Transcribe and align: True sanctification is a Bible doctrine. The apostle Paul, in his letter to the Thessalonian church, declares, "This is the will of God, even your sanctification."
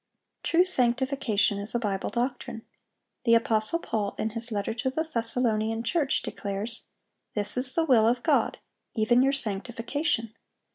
True 0.41 0.63
sanctification 0.65 1.59
is 1.59 1.75
a 1.75 1.79
Bible 1.79 2.09
doctrine. 2.09 2.63
The 3.23 3.35
apostle 3.35 3.77
Paul, 3.77 4.15
in 4.17 4.31
his 4.31 4.51
letter 4.51 4.73
to 4.73 4.89
the 4.89 5.03
Thessalonian 5.03 5.83
church, 5.83 6.23
declares, 6.23 6.85
"This 7.35 7.55
is 7.55 7.75
the 7.75 7.85
will 7.85 8.07
of 8.07 8.23
God, 8.23 8.57
even 8.95 9.21
your 9.21 9.31
sanctification." 9.33 10.33